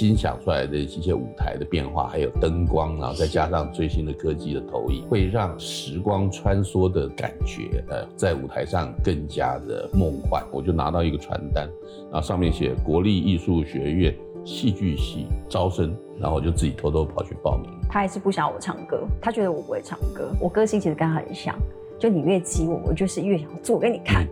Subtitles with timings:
[0.00, 10.42] 新想出来的一些舞台的变化，还有灯光，然后再加上最新的科技的投影，会让时光穿梭的感觉，呃，在舞台上更加的梦幻。
[10.50, 11.68] 我就拿到一个传单，
[12.10, 17.70] 然后上面写国立艺术学院戏剧系招生，然后我就自己偷偷跑去报名。
[17.86, 20.30] 他还是不想我唱歌，他觉得我不会唱歌。
[20.40, 21.54] 我歌星其实跟他很像，
[21.98, 24.26] 就你越激我，我就是越想做给你看。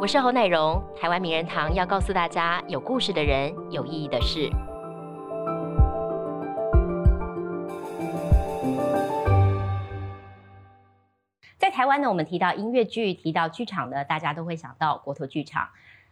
[0.00, 4.48] 我是侯乃荣，台湾名人堂要告诉大家有故事的人，有意义的事。
[11.56, 15.68] 在台湾呢，我们提到音乐剧，提到剧场呢，大家都会想到国陀剧场。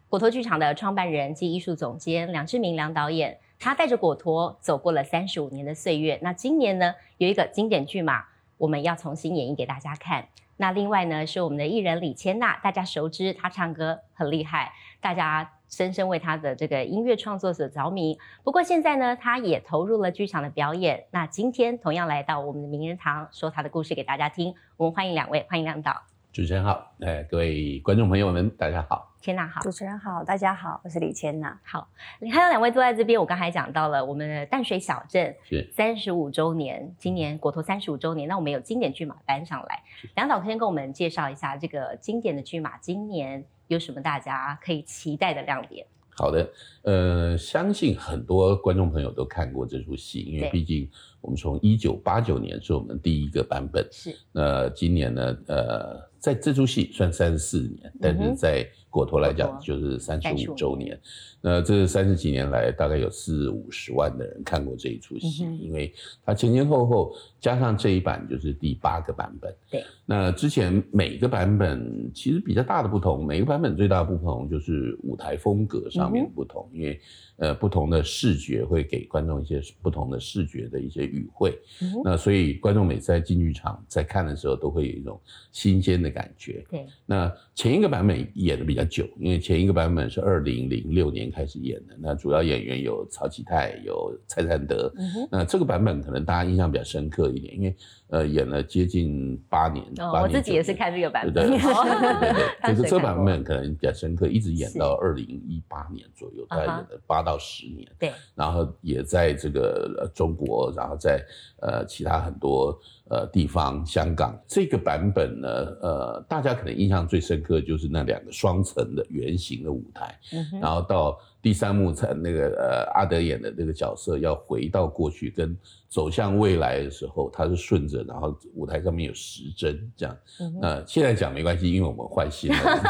[0.08, 6.18] 国陀剧场的创办人及艺术总监梁志明梁导演，他带着果陀走过了三十五年的岁月。
[6.22, 8.24] 那今年呢，有一个经典剧码，
[8.58, 10.26] 我们要重新演绎给大家看。
[10.56, 18.18] 那另外呢，是我们的艺人李千娜，大家熟知，她唱歌很厉害，大家深深为她的这个音乐创作所着迷。
[18.42, 21.04] 不过现在呢，她也投入了剧场的表演。
[21.10, 24.54] 那今天同样来到我们的名人堂，说她的故事给大家听。
[24.76, 26.15] 我们欢迎两位，欢迎两导。
[26.36, 29.16] 主持人好，哎，各位观众朋友们，大家好。
[29.22, 31.58] 千娜好，主持人好，大家好，我是李千娜。
[31.64, 31.88] 好，
[32.20, 39.82] 你看到两位坐在这边，我刚才讲到了我们的淡水小镇是三十五周年，今年国投三十五周年，那我们有经典剧码搬上来。
[40.14, 45.86] 梁导先跟我们介绍一下这个经典的剧码，今年有什么大家可以期待的亮点？
[46.18, 46.50] 好的，
[46.82, 50.90] 呃，相信很多观众朋友都看过这出戏，因为毕竟
[51.26, 56.06] 我们从一九八九年是我们第一个版本，是那今年呢，呃。
[56.18, 60.98] 在这出戏算三十四年，但是在果陀来讲就是三十五周年。
[61.40, 69.54] 那这三十几年来，大概有四五十万的人看过这一出戏，因为它前前后后加上这一版就是第八个版本。
[69.70, 77.00] 对，那之前每个版本其实比较大的不同，每个版本最大的不同就是舞台风格上面不同，因为。
[77.38, 81.58] 呃，不同的视觉会给观众一些不同的视觉的一些语汇，
[82.02, 85.20] 那所以观众每次在进剧场在看的时候，都会有一种
[85.52, 86.64] 新鲜的感觉。
[86.70, 94.90] 对，那前一个版本演的比较久，因为前一个版本是二零零六年开始演的，那主要演员有曹启泰，有蔡灿德。
[95.30, 97.76] 那这个版本可能大家印象比较深刻一点，因为。
[98.08, 107.90] 呃，演了接近八年，我自己也是看这个版本，对 对对，就是这个版本可能比较深刻，一直演到二零一八年左右，大概演了八到十年。
[107.98, 111.20] 对，然后也在这个中国，然后在
[111.60, 112.78] 呃其他很多
[113.08, 115.48] 呃地方，香港这个版本呢，
[115.80, 120.18] 呃，大家可能印象最深刻就是那两个双层的圆形的舞台，
[120.60, 121.18] 然后到。
[121.42, 125.56] 第三幕才那个呃阿德演的那个角色要回到过去跟
[125.88, 130.16] 走向未来的时候，他是顺着，然后舞台上面有时针这样。
[130.60, 132.58] 呃，现在讲没关系，因为我们换新了，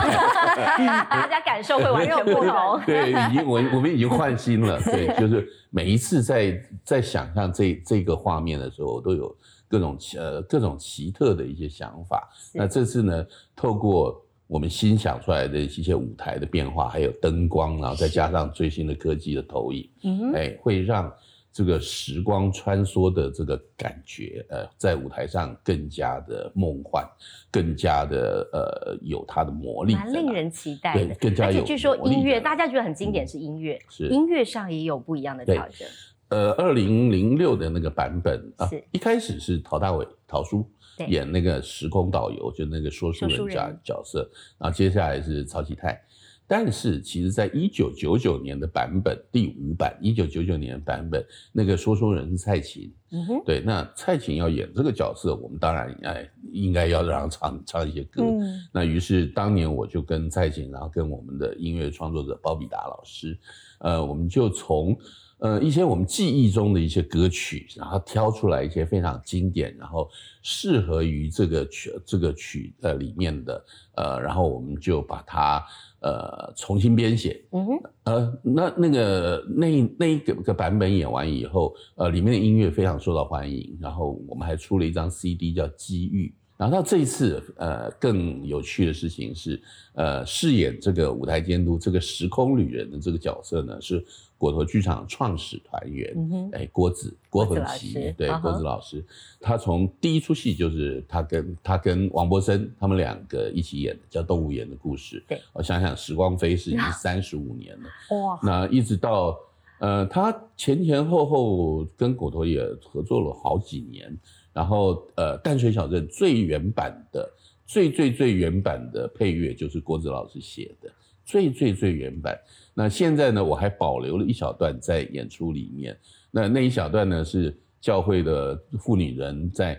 [1.11, 2.81] 大家感受会完全不同。
[2.87, 4.81] 对，已经我我们已经换新了。
[4.81, 9.37] 对，就是每一次在在想象这这个画面的时候，都有
[9.69, 12.29] 各种呃各种奇特的一些想法。
[12.53, 14.23] 那这次呢，透过。
[14.49, 21.13] 我们新想出来的一些舞台的变化，还有灯光，然后再加上最新的科技的投影，嗯哎，会让
[21.53, 27.05] 这个时光穿梭的这个感觉，呃，在舞台上更加的梦幻，
[27.51, 31.13] 更加的呃有它的魔力，蛮令人期待的。
[31.17, 31.65] 更加有。
[31.65, 35.89] 据说音乐，大家觉得很经典是音乐，是音乐上也有不一样的调整。
[36.29, 40.69] 呃，二零零六的那个版本啊，一开始是陶大伟陶叔。
[41.09, 44.27] 演那个时空导游，就那个说书人角角色，
[44.57, 46.01] 然后接下来是曹启泰。
[46.47, 51.23] 但是其实，在一九九九年的版本第五版，一九九九年的版本，
[51.53, 52.91] 那个说书人是蔡琴。
[53.11, 58.23] 嗯哼，对，那蔡琴要演这个角色，我们当然哎应该要让唱唱一些歌。
[58.23, 63.39] 嗯，那于是当年我就跟蔡琴，然后跟我们的音乐创作者包比达老师，
[63.81, 64.97] 呃，我们就从。
[65.39, 70.09] 呃，一些我们记忆中的一些歌曲，然后挑出来一些非常经典，然后
[70.41, 73.65] 适合于这个曲这个曲呃里面的，
[73.97, 75.63] 呃，然后我们就把它
[76.01, 77.45] 呃重新编写。
[77.51, 77.81] 嗯哼。
[78.05, 86.29] 呃，那那个那那一个个版本演完以后，呃，里面的音乐非常受到欢迎，然后我们还出了一张 CD 叫《机遇》。
[86.57, 89.61] 然后到这一次，呃，更有趣的事情是，
[89.93, 94.03] 呃，饰演这个舞台监督这个时空旅人的这个角色呢是。
[94.39, 96.15] 果陀剧场创始团员，
[96.53, 99.05] 哎，郭子郭恒奇，对，郭子老师，
[99.41, 105.21] 他从第一出戏就是他跟他跟王柏森他们两个一起演的，叫《动物园的故事》。
[105.29, 108.39] 对，我想想，时光飞逝已经 三十五年了，哇！
[108.43, 109.39] 那一直到
[109.79, 114.15] 呃，他前前后后跟果陀也合作了好几年，
[114.53, 117.27] 然后呃，淡水小镇最原版的、
[117.67, 120.91] 最最最原版的配乐就是郭子老师写的。
[121.27, 122.39] 最最最原版。
[122.73, 125.99] 那现在呢，我还保留了一小段在演出里面。
[126.31, 129.79] 那那一小段呢，是教会的妇女人在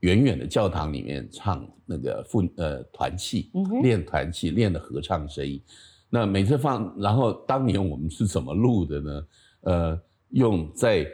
[0.00, 3.50] 远远的教堂里面唱那个妇呃团契，
[3.82, 5.60] 练团契，练的合唱声音。
[6.10, 9.26] 那每次放，然后当年我们是怎么录的呢？
[9.62, 10.00] 呃，
[10.30, 11.06] 用在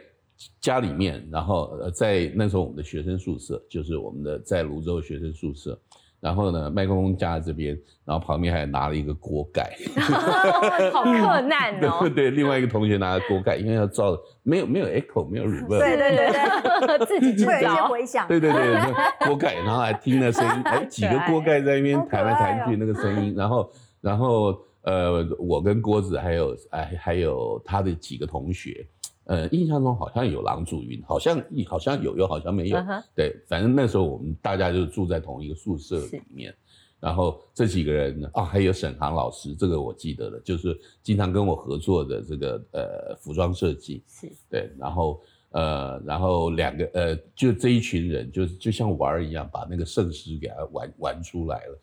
[0.61, 5.77] 家里面，然后呃在那时候我们的学生宿舍，就是我们的在泸州学生宿舍。
[6.25, 9.77] 然后呢，麦克风架在这边，然后旁边还拿了一个锅盖
[10.91, 11.99] 好困难哦。
[11.99, 18.27] 对对，另外一个同学拿锅盖，因为要照没有没有 echo，没有 reverb，对对对对，自己制造回响。
[18.27, 18.75] 对对对，
[19.27, 23.71] 锅盖，然后还听那声音，哎，几个锅盖在那边弹来弹去那个声音，然后
[24.01, 28.83] 然后呃，我跟郭子还有哎还有他的几个同学。
[29.25, 32.77] 呃，印象中好像有郎祖云，好像好像有，又好像没有。
[33.15, 36.53] 对，反正那时候我们大家就住在同一个宿舍里面。
[36.99, 44.03] 然后这几个人啊，还有沈航老师，这个我记得了，就是经常跟我合作的这个呃服装设计。
[44.07, 44.31] 是。
[44.49, 51.79] 对，然后呃，然后两个呃，就这一群人，就就像玩儿一样，把那个圣诗给他玩玩出来了。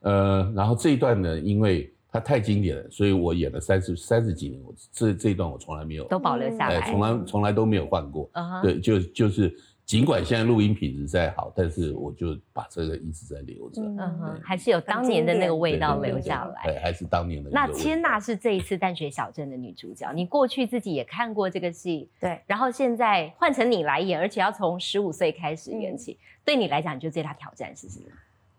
[0.00, 1.92] 呃，然后这一段呢，因为。
[2.12, 8.30] 它太经典了，所以我演了三十三十几年，我这这一段我从来没有都保留下来，从来从来都没有换过。
[8.62, 9.50] 对，就就是
[9.86, 13.80] 尽管现在录音品质再好，但是我就把这个一直在留着。
[13.80, 16.62] 嗯哼，还是有当年的那个味道留下来。
[16.64, 17.48] 对，还是当年的。
[17.50, 22.38] 那千娜是这一次淡水小镇的女主角，你过去自己也看过这个戏，对。
[22.46, 28.04] 然后现在换成你来演，而且要从十五岁开始演起，对你来讲，你觉得最大挑战是什么？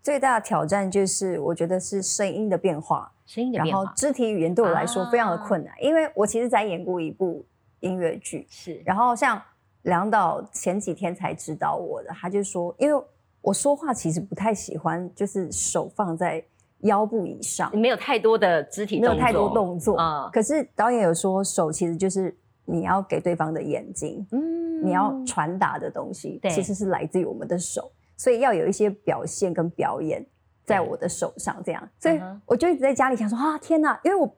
[0.04, 7.44] 最大的挑战就是，我觉得是声音的变化，声音的变化，然后肢体语言对我来说非常的困难，因为我其实在演过一部
[7.80, 9.42] 音乐剧，是，然后像
[9.84, 13.04] 梁导前几天才指导我的，他就说，因为
[13.40, 16.44] 我说话其实不太喜欢，就是手放在
[16.80, 20.30] 腰部以上，没有太多的肢体，没有太多动作啊。
[20.34, 22.36] 可是导演有说，手其实就是
[22.66, 27.90] 你要给对方的眼睛，嗯，你要传达的东西，其实是来自于我们的手。
[28.16, 30.26] 所以要有一些表现跟表演
[30.66, 34.00] 在我的手上，这样，所以我就一直在家里想说啊，天哪！
[34.04, 34.34] 因为我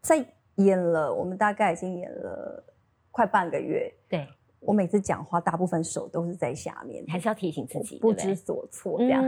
[0.00, 0.24] 在
[0.56, 2.64] 演了，我们大概已经演了
[3.10, 4.26] 快半个月，对
[4.60, 9.22] 我每次讲话，大部分手都是在下面，还是要提醒自己不知所措这样。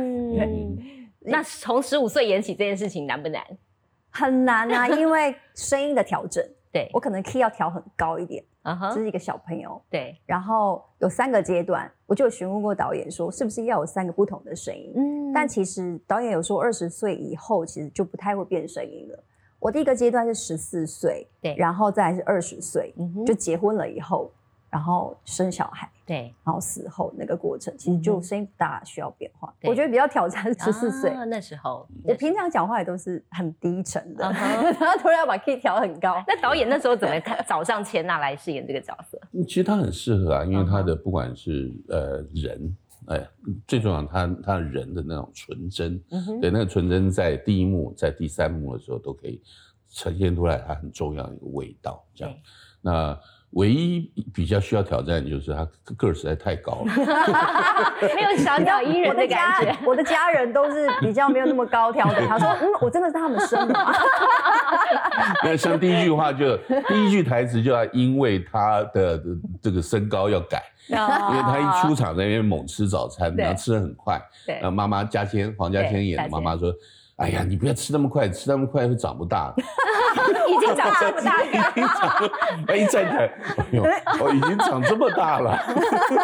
[1.21, 3.45] 那从十五岁演起这件事情难不难？
[4.11, 6.43] 很难啊，因为声音的调整，
[6.77, 8.45] 对我可能 key 要调很高一点。
[8.93, 14.93] 这是一个小朋友，对，然后有三个阶段，我就询问过导演说，是不是要有三个不同的声音？
[14.97, 19.25] 嗯，但其实导演有说，二十岁以后其实就不太会变声音了。
[19.61, 22.93] 我第一个阶段是十四岁，对，然后再是二十岁，
[23.25, 24.31] 就结婚了以后。
[24.77, 29.51] 然后生小孩，对，然后死后那个过程，其实就声音不大需要变化。
[29.63, 34.23] 我觉得比较挑战十四岁那时候，我平常讲话也都是很低沉的，
[34.79, 36.23] 然后突然要把 key 调很高。
[36.29, 37.19] 那导演那时候怎么
[37.49, 39.19] 找上千娜来饰演这个角色？
[39.49, 42.77] 其实他很适合啊，因为他的不管是呃人，
[43.07, 43.27] 哎，
[43.67, 45.99] 最重要他他人的那种纯真，
[46.43, 49.41] 对，那个纯真在第一幕、在第三幕的时候都可以
[49.89, 52.05] 呈现出来，它很重要的一个味道。
[52.15, 52.35] 这样，
[52.83, 53.19] 那。
[53.57, 55.67] 唯一比较需要挑战的就是他
[55.97, 56.93] 个儿实在太高了，
[58.15, 59.75] 没有小鸟依人的感觉。
[59.87, 62.21] 我的家人都是比较没有那么高挑的。
[62.29, 63.75] 他说：“嗯，我真的是他们生的。
[65.43, 66.55] ”那像第一句话就
[66.87, 69.19] 第一句台词就要因为他的
[69.63, 74.21] 这个身高要改，因为他一出场在那边猛吃早餐，然后吃的很快。
[74.45, 76.71] 对，妈妈嘉谦黄嘉谦演的妈妈说。
[77.17, 79.51] 哎呀，你不要吃那么快，吃那么快会长不大。
[81.01, 82.31] 这么大，已经长，
[82.69, 83.25] 哎，站起来，
[83.57, 83.83] 哎呦，
[84.23, 85.59] 我 已经长这么大了，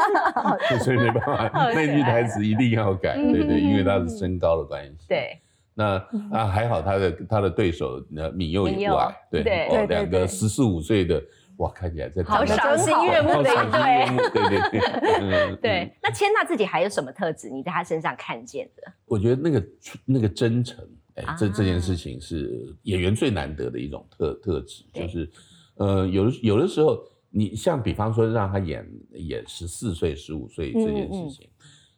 [0.83, 5.07] 所以没办法，那句台词一定要改，对对，因为他是身高的关系。
[5.09, 5.39] 对，
[5.75, 5.97] 那
[6.33, 11.23] 啊还好，他的他的对手那敏佑也不矮，对，哦，两个十四五岁的。
[11.59, 14.81] 哇，看起来在好赏心悦目的一对，对对。
[15.21, 15.97] 对， 对。
[16.03, 17.51] 那千娜自己还有什么特质？
[17.51, 18.91] 你在她身上看见的？
[19.05, 19.63] 我觉得那个
[20.07, 20.79] 那个真诚，
[21.15, 25.31] 哎，这这件事情是演员最难得的一种特特质，就是
[25.77, 26.99] 呃，有的有的时候，
[27.31, 31.49] 你像比方说让他演演十四岁、十五岁这件事情，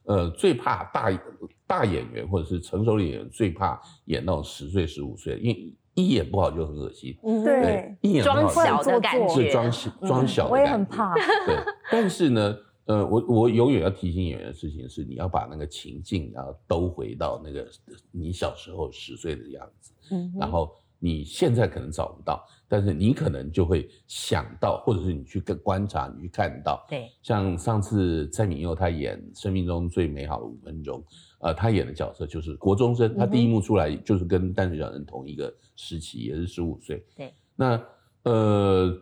[0.04, 1.22] 呃，最怕大
[1.66, 5.74] 大演员或者是成熟的演员最怕演那种十岁、十五岁，因为。
[5.96, 10.48] 一眼不好就很恶心，对，一眼装小的感觉，是装小装小。
[10.48, 11.14] 我也很怕。
[11.14, 11.54] 对，
[11.88, 12.52] 但是呢，
[12.86, 17.66] 呃，我我永远要提醒演员的事情是，你要把那个情境，然后兜回到那个
[18.10, 26.84] 你小时候十岁的样子，嗯，然后你现在可能找不到，但是你可能就会想到，或者是你去跟观察，你去看到。
[26.86, 31.00] 对，像上次蔡敏佑他演《生命中最美好的五分钟》，
[31.38, 37.02] 呃，他演的角色就是国中生，他第一幕出来就是跟淡水小人同一个时期，也是十五岁。
[37.16, 37.82] 对，那
[38.24, 38.94] 呃。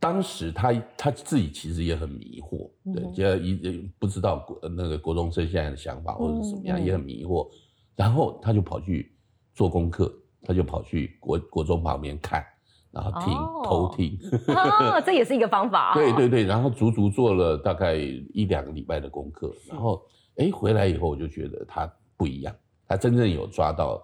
[0.00, 7.48] 当时他他自己其实也很迷惑，对，就一不知道国那个国中生现在的想法或者是什么样，也很迷惑。
[7.96, 9.12] 然后他就跑去
[9.54, 10.12] 做功课，
[10.42, 12.44] 他就跑去国国中旁边看，
[12.92, 14.16] 然后听偷听，
[15.04, 15.92] 这也是一个方法。
[15.98, 20.00] 对对对，然后足足做了大概一两个礼拜的功课，然后
[20.36, 22.54] 哎回来以后我就觉得他不一样，
[22.86, 24.00] 他真正有抓到，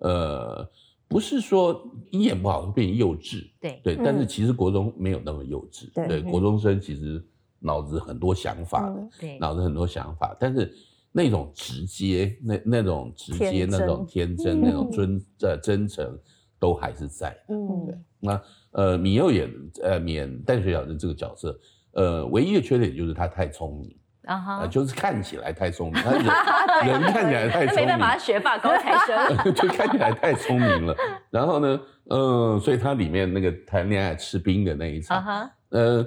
[0.00, 0.68] 呃。
[1.08, 3.80] 不是说一眼不好会变幼稚，对。
[3.82, 7.24] 对，但是其实国中没有那么幼稚，对，国中生其实
[7.58, 10.72] 脑子很多想法的，对，脑子很多想法，但是
[11.10, 16.18] 那种直接，那那种直接，那种天真，那种尊呃真诚，
[16.58, 17.94] 都还是在，嗯，对。
[18.20, 19.50] 那呃，米幼演
[19.82, 21.58] 呃演淡水小人这个角色，
[21.92, 23.96] 呃，唯一的缺点就是他太聪明。
[24.28, 26.12] 啊哈，就是看起来太聪明， 他
[26.82, 30.94] 人人看起来太聪明，没办法，学霸高材生， 就看起来太聪明了。
[31.30, 31.80] 然后呢，
[32.10, 36.06] 嗯，所以他里面那个谈恋爱吃冰的那一场，呃，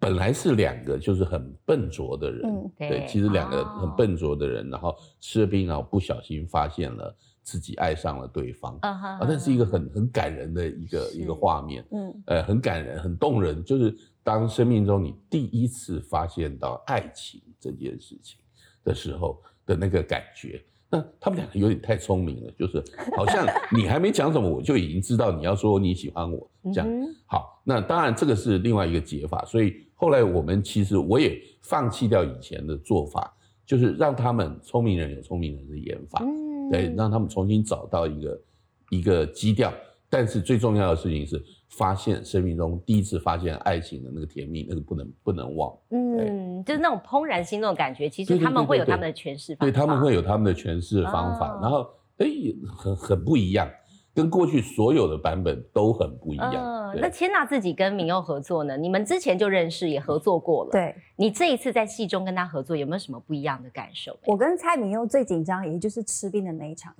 [0.00, 13.96] 本来是两个就是很笨拙的人，对，其实两个很笨拙的人，然后吃了冰，然后不小心发现了自己爱上了对方，啊，那是一个很很感人的一个一个画面，嗯，呃，很感人，很动人，就是。
[14.22, 18.38] 当生命中你第一次发现到爱情这件事情
[18.84, 22.82] 的时候的那个感觉，那他们两个有点太聪明了，就是
[23.16, 26.88] 好像 你还没讲什么，我就已经知道你要说你喜欢我这样。
[27.26, 33.34] 好，那当然这个是另外一个解法，所以后来我们其实我也放弃掉以前的做法，
[33.64, 36.22] 就是让他们聪明人有聪明人的演法，
[36.70, 38.42] 对，让他们重新找到一个
[38.90, 39.72] 一个基调。
[40.08, 41.42] 但是最重要的事情是。
[41.70, 45.72] 发现生命中第一次发现爱情的那个甜蜜，那个不能不能忘。
[45.90, 49.64] 嗯，就是那种怦然心动的感觉，其实他们会有他们的诠释方法。
[49.64, 51.58] 对，他们会有他们的诠释方法。
[51.62, 52.26] 然后，哎，
[52.76, 53.70] 很很不一样，
[54.12, 56.92] 跟过去所有的版本都很不一样。
[56.96, 58.76] 那千娜自己跟明佑合作呢？
[58.76, 60.70] 你们之前就认识，也合作过了。
[60.72, 64.18] 对，你这一次在戏中跟他合作，有没有什么不一样的感受？
[64.26, 66.92] 我跟蔡明佑最紧张，也就是吃冰的那一场。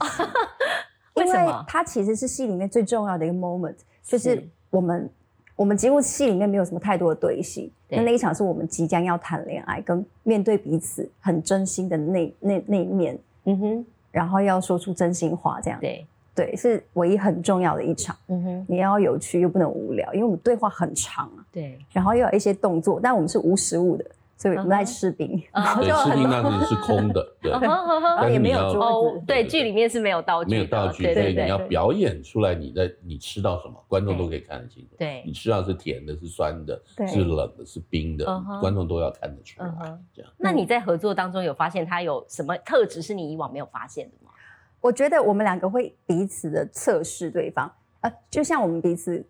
[1.15, 1.65] 为什么？
[1.67, 3.75] 他其实是戏里面最重要的一个 moment，
[4.05, 4.49] 就是。
[4.71, 5.11] 我们
[5.57, 24.05] 我们几乎戏里面没有什么太多的对戏，那那一场是我们即将要谈恋爱，跟面对彼此很真心的那那那一面，嗯哼，然后要说出真心话，这样对对，是唯一很重要的一场，嗯哼，你要有趣又不能无聊，因为我们对话很长啊，对，然后又有一些动作，但我们是无实物的。
[24.41, 25.29] 所以我们在吃冰，
[25.77, 34.97] 对，吃冰那里是空的， 对，也没有桌子，对，剧里面是没有道具，没有道具，所以你要表演出来，你在你吃到什么，观众都可以看得清楚。
[34.97, 38.25] 对，你吃到是甜的，是酸的，是冷的，是冰的，
[38.63, 39.71] 观众都要看得出来。
[40.15, 40.33] 这样。
[40.39, 44.31] 那你在合作当中有发现他有什么特质是你以往没有发现的吗？
[44.81, 47.71] 我觉得我们两个会彼此的测试对方，
[48.01, 49.23] 呃，就像我们彼此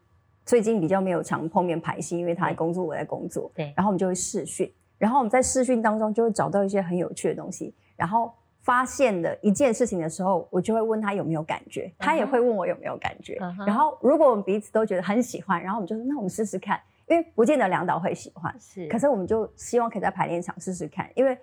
[0.47, 4.73] 最近比较没有常碰面排戏，因为他在工作，我在工作，对，然后我们就会试训。
[5.00, 8.30] 然后我们在试训当中就会找到一些很有趣的东西，然后
[8.61, 13.38] 发现了一件事情的时候，我就会问他有没有感觉，他也会问我有没有感觉。
[13.66, 16.78] 然后如果我们彼此都觉得很喜欢，然后我们就说那我们试试看，
[17.09, 21.37] 因为不见得两导会喜欢，是，可是我们就希望可以在排练场试试看，因为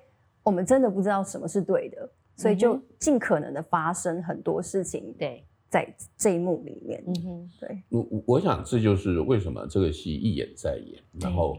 [0.43, 5.11] 我们真的不知道什么是对的，所以就尽可能的发生很多事情。
[5.17, 11.57] 对，在这一幕里面，嗯哼，对，我我想这就是为什么这个戏一演再演，然后。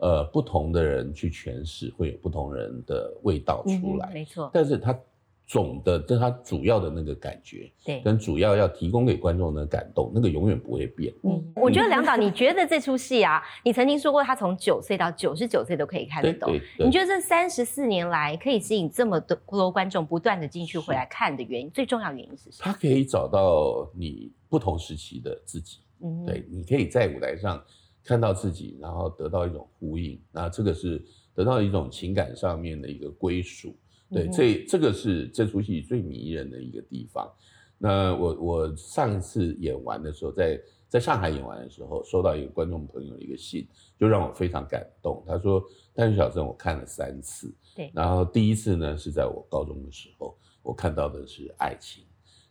[0.00, 4.50] 呃，不同的人去诠释，会有不同人的味道出来，没错。
[4.52, 4.98] 但是它
[5.46, 11.12] 总的，但它主要的那个感觉，对，跟主要要提供给观众的感动，那个永远不会变。
[11.24, 16.50] 嗯，我觉得梁导， 你觉得这出戏啊，你曾经说过，他从九岁到九十九岁都可以看得懂。
[16.78, 22.60] 你觉得这三十四年来可以吸引这么多多观众不断的进去回来看的原因，最重要原因是什么？
[22.60, 25.80] 他可以找到你不同时期的自己。
[26.02, 27.62] 嗯，对，你可以在舞台上。
[28.10, 31.00] 看到自己，然后得到一种呼应，那这个是
[31.32, 33.72] 得到一种情感上面的一个归属。
[34.10, 37.32] 对，这这个是这出戏最迷人的一个地方。
[37.78, 43.64] 那我我上一次演完的时候，在在上海演完的时候，收到一个观众朋友的一个信，
[43.96, 45.22] 就让我非常感动。
[45.24, 45.62] 他说
[45.94, 52.02] ：“单身小镇我看了三次，对，然后第一次呢是在我高中的时候，我看到的是爱情，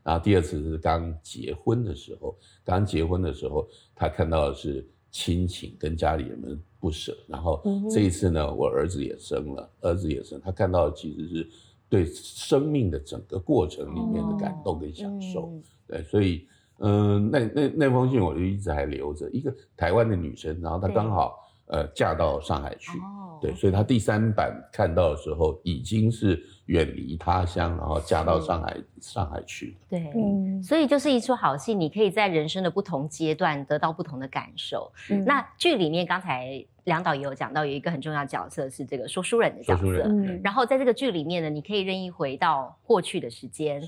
[0.04, 11.50] 然后第二次是刚结婚的时候，刚结婚的时候他看到的是。”亲情跟家里人们不舍，然后这一次呢，我儿子也生了，儿子也生，他看到其实是
[11.90, 15.52] 对生命的整个过程里面的感动跟享受，
[15.88, 16.48] 对，所以
[16.78, 22.92] 嗯，那那那封信我就一直还留着，一个台湾的女生，然后她刚好呃嫁到上海去。
[23.42, 29.74] 对，所以他第三版看到的时候，已经是远离他乡，然后嫁到上海上海去了。
[29.90, 34.92] 对，所以就是一出好戏，你可以在人生的不同阶段得到不同的感受。
[35.26, 40.10] 那剧里面刚才梁导也有讲到，有一个很重要角色是这个说书人的角色。
[40.44, 43.82] 然后在这个剧里面呢，你可以任意回到过去的时间。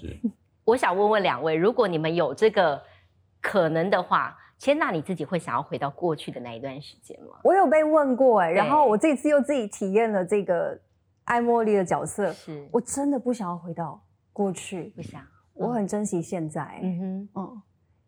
[0.64, 2.82] 我想问问两位，如果你们有这个
[3.42, 4.38] 可能的话。
[4.62, 7.40] 千娜，你自己会想要回到过去的那一段时间吗？
[7.44, 10.80] 我有被问过哎，然后我这次又自己体验了这个
[11.24, 14.00] 爱茉莉的角色，是我真的不想要回到
[14.32, 15.20] 过去，不想，
[15.56, 16.80] 我很珍惜现在。
[16.84, 17.62] 嗯哼，嗯。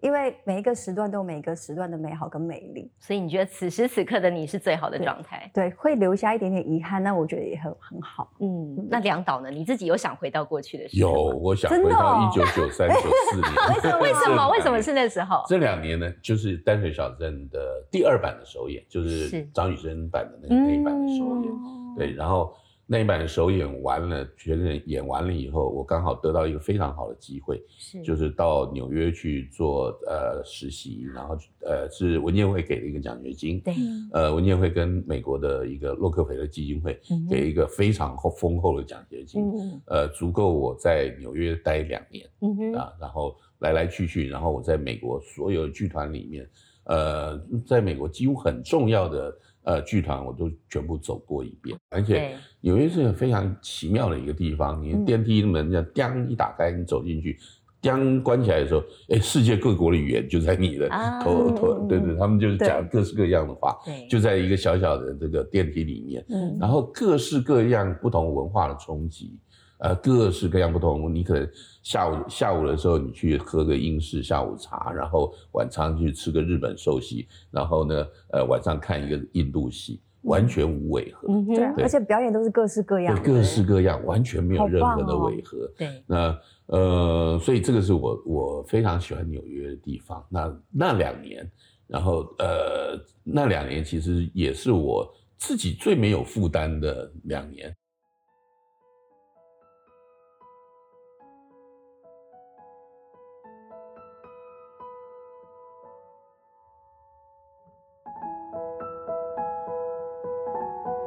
[0.03, 5.49] 因为每一个时段都有每一个时段的美好跟美丽，所以你觉得此时此刻的你是最好的状态？
[5.53, 8.29] 对，会留下一点点遗憾，那我觉得也很很好。
[8.41, 9.49] 嗯，那梁导呢？
[9.49, 11.11] 你自己有想回到过去的时候？
[11.11, 12.95] 有，我想回到一九九三、 九
[13.31, 13.53] 四年。
[13.71, 13.99] 为什么？
[14.01, 14.49] 为什么？
[14.49, 15.41] 为什么是那时候？
[15.47, 21.53] 这两年呢，就是《淡水小镇》的第二版的首演，就是张雨生版的那那一版的首演。
[21.97, 22.53] 对，然后。
[22.85, 33.73] 那一版的首演完了，全人演完了以后，我刚好得到一个非常好的机会，是就是到纽约去做呃实习，然后呃是文建会给了一个奖学金，对，
[34.11, 36.99] 呃文建会跟美国的一个洛克菲勒基金会
[37.29, 39.41] 给一个非常厚丰厚的奖学金，
[39.85, 42.27] 呃足够我在纽约待两年，
[42.75, 46.47] 啊，然后来来去去，然后我在美国所有剧团里面，
[46.85, 49.37] 呃，在美国几乎很重要的。
[49.65, 54.83] 呃，剧团我都全部走过一遍，而且纽约是非常奇妙的一个地方。
[54.83, 57.39] 你电梯门这样叮一打开，你走进去，
[57.81, 60.89] 叮关起来的时候，哎，世界各国的语言就在你的
[61.23, 63.73] 头头，对对，他们就是讲各式各样的话，
[64.09, 66.25] 就在一个小小的这个电梯里面，
[66.59, 69.39] 然后各式各样不同文化的冲击。
[69.83, 71.13] 呃，各式各样不同。
[71.13, 71.49] 你可能
[71.81, 81.27] 下午下午的时候，你去喝个英式下午茶，然后晚餐去吃个日本寿喜，然后呢，呃，晚上看一个印度戏，完全无违和。
[81.27, 85.69] 嗯，对，而且表演都是各式各样，各式各样，完全没有任何的违和。
[85.77, 90.25] 对，那呃，所以这个是我我非常喜欢纽约的地方。
[90.29, 91.51] 那那两年，
[91.87, 97.75] 然后呃，那两年其实也是我自己最没有负担的两年。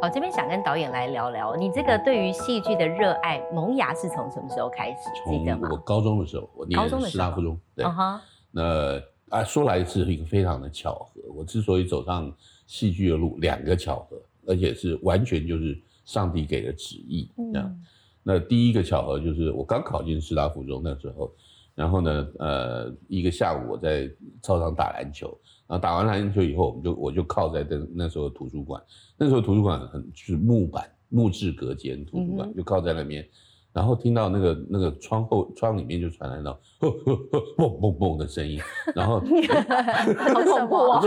[0.07, 5.11] 好，这边想跟导演来聊聊，你这个对于戏剧的热爱萌芽是从什么时候开始？
[5.29, 5.69] 记得吗？
[5.69, 6.79] 我高中的时候，我念
[7.11, 7.59] 师大附中。
[7.75, 7.85] 对，
[8.53, 11.21] 那啊，说来是一个非常的巧合。
[11.35, 12.33] 我之所以走上
[12.69, 14.17] 戏剧的路，两个巧合，
[14.47, 17.29] 而且是完全就是上帝给的旨意。
[17.37, 17.83] 嗯，
[18.23, 21.33] 那第一个巧合就是我刚考进师大附中那时候，
[21.75, 24.09] 然后呢，呃，一个下午我在
[24.41, 25.37] 操场打篮球。
[25.69, 28.83] 然后打完篮球以后，我们就我就靠在那那时候图书馆，
[29.17, 33.27] 那时候图书馆很就是木板木质隔间图书馆，就靠在那边，
[33.73, 36.51] 然后听到那个那个窗后窗里面就传来那
[36.81, 36.91] 嘣
[37.57, 38.61] 嘣嘣的声音，
[38.95, 41.03] 然后 好恐怖啊！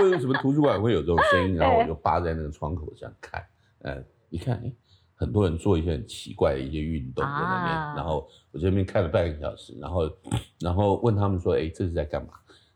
[0.00, 1.56] 为为什么图书馆会有这种声音？
[1.60, 3.44] 然后我就扒在那个窗口上看，
[3.80, 4.72] 呃，一看，哎，
[5.14, 10.10] 很多人做一些很奇怪的一些运动在那边，然后我这边看了半个小时，然后
[10.60, 12.30] 然后问他们说，哎，这是在干嘛？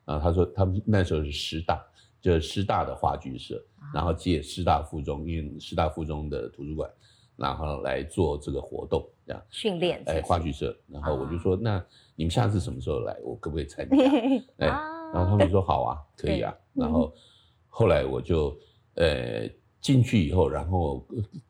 [0.04, 1.84] 然后他说，他们那时候是师大，
[2.20, 3.62] 就是师大的话剧社，
[3.94, 6.90] 然后借师大附中，因为师大附中的图书馆，
[7.36, 10.02] 然后来做这个活动，这样训练。
[10.06, 10.76] 哎，话剧社。
[10.88, 11.84] 然后我就说，那
[12.16, 13.16] 你们下次什么时候来？
[13.22, 13.96] 我可不可以参 加？
[14.58, 14.66] 哎，
[15.12, 16.54] 然后他们说好啊，可以啊。
[16.74, 17.14] 然后
[17.68, 18.58] 后来我就，
[18.94, 19.48] 呃。
[19.80, 21.02] 进去以后，然后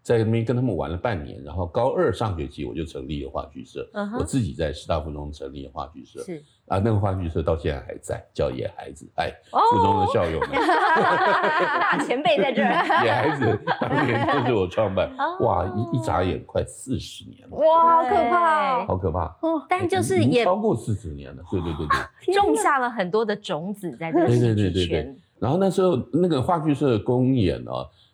[0.03, 12.71] 在那边跟他们玩了半年，然后高二上学期我就成立了话剧社，我自己在师大附中成立了话剧社，是啊，那个话剧社到现在还在，叫野孩子，哎，附中的校友们， 大前辈在这儿，
[13.05, 21.87] 野孩子当年就是我创办，哇，一一眨眼快四十年了，哇，好可怕，好可怕，哦，但就是也超过四十年了，对对对
[22.25, 27.73] 对，种下了很多的种子在这个戏剧圈，然后那时候那个话剧社的公演呢。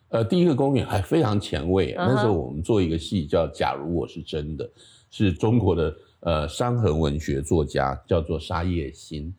[0.09, 1.93] 呃，第一个公演还非常前卫。
[1.97, 4.63] 那时候我们做一个戏叫《假如我是真的》，
[5.11, 9.33] 是中国的呃伤痕文学作家叫做沙叶新，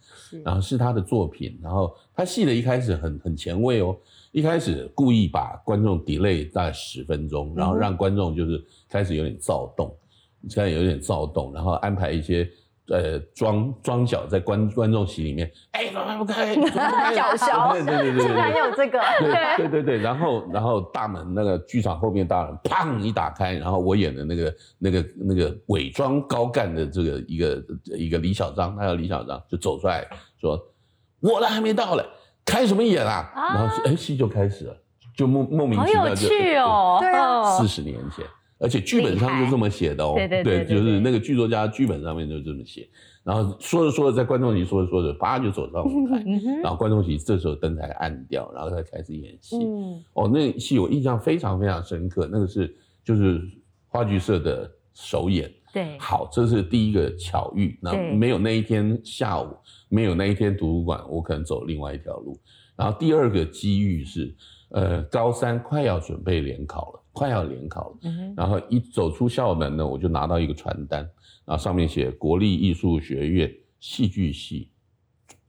[0.45, 1.59] 然后是他的作品。
[1.63, 3.97] 然后他戏的一开始很很前卫哦，
[4.33, 9.95] 一开始故意把观众 delay 大概十分钟，然后让观众就是开始有点躁动，
[10.49, 12.49] 现在有点躁动，然后安排一些
[12.91, 16.57] 呃，装装脚在观观众席里面，哎，怎么不开？
[16.57, 30.07] 搞笑， 对对对对对，还有这个，对对对对，然后然后大门那个剧场后面大门砰一打开，然后我演的那个那个那个伪装高干的这个一个一个李小章，他叫李小章，就走出来
[30.41, 30.59] 说，
[31.21, 32.03] 我的还没到嘞，
[32.45, 33.31] 开什么演啊？
[33.35, 34.77] 然后哎戏就开始了，
[35.15, 38.25] 就莫莫名其妙就，好有趣哦，对啊，四十年前。
[38.59, 42.89] 而且剧本上就这么写的哦，对对对，就是那个剧作家剧本上面就这么写，
[43.23, 46.25] 然后说着说着在观众席说着说着，啪就走上舞台，
[46.63, 49.57] 然后观众席这时候灯才暗掉，然后才开始演戏。
[50.15, 53.41] 哦，那戏我印象非常非常深刻，那个是就是
[53.87, 55.49] 话剧社的首演。
[55.73, 57.79] 对，好，这是第一个巧遇。
[57.83, 59.55] 那没有那一天下午，
[59.89, 62.41] 没有那一天图书馆，我可能走另外一条路。
[62.75, 64.35] 然后第二个机遇是，
[64.71, 67.03] 呃，高三快要准备联考了。
[67.19, 67.97] 快要联考了，
[68.37, 71.01] 然后一走出校门呢，我就拿到一个传单，
[71.45, 74.71] 然后上面写国立艺术学院戏剧系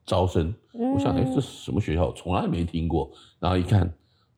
[0.06, 0.54] 招生。
[0.74, 2.08] 我想，哎，这是什么学校？
[2.08, 3.12] 我从来没听过。
[3.40, 3.92] 然后一看，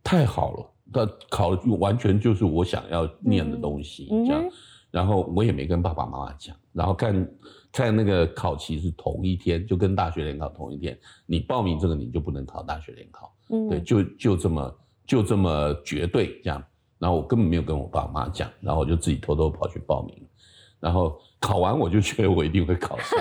[0.04, 4.44] 太好了，他考的完全就是我想要念的东西，这样。
[4.89, 6.54] 然后我也没跟爸爸妈妈讲。
[6.74, 7.32] 然后看
[7.72, 10.98] 看那个考期是同一天，就跟大学联考同一天。
[11.26, 13.34] 你报名这个，你就不能考大学联考。
[13.50, 16.62] 嗯，对，就就这么就这么绝对这样。
[17.02, 20.16] 然后我根本没有跟我爸妈讲，然后我就自己偷偷跑去报名，
[20.80, 23.20] 然后考完我就觉得我一定会考上，